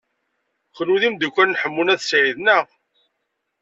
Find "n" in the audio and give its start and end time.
1.51-1.59, 1.83-1.93